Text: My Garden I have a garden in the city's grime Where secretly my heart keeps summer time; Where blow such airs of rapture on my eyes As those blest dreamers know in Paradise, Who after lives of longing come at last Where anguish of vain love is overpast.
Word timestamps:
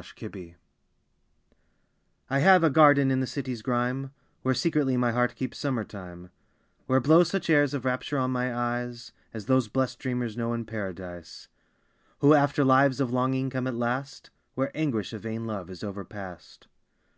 My 0.00 0.04
Garden 0.24 0.54
I 2.30 2.38
have 2.38 2.64
a 2.64 2.70
garden 2.70 3.10
in 3.10 3.20
the 3.20 3.26
city's 3.26 3.60
grime 3.60 4.12
Where 4.40 4.54
secretly 4.54 4.96
my 4.96 5.12
heart 5.12 5.34
keeps 5.34 5.58
summer 5.58 5.84
time; 5.84 6.30
Where 6.86 7.00
blow 7.02 7.22
such 7.22 7.50
airs 7.50 7.74
of 7.74 7.84
rapture 7.84 8.16
on 8.16 8.30
my 8.30 8.56
eyes 8.80 9.12
As 9.34 9.44
those 9.44 9.68
blest 9.68 9.98
dreamers 9.98 10.38
know 10.38 10.54
in 10.54 10.64
Paradise, 10.64 11.48
Who 12.20 12.32
after 12.32 12.64
lives 12.64 12.98
of 12.98 13.12
longing 13.12 13.50
come 13.50 13.66
at 13.66 13.74
last 13.74 14.30
Where 14.54 14.74
anguish 14.74 15.12
of 15.12 15.20
vain 15.20 15.44
love 15.44 15.68
is 15.68 15.84
overpast. 15.84 16.66